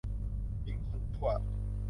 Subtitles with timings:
[0.63, 1.29] หญิงคนชั่ว